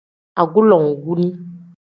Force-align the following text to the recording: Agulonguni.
Agulonguni. 0.41 1.27